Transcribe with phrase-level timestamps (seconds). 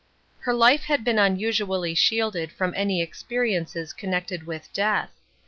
[0.39, 5.11] Her life had been unusually shielded from any experiences connected with death.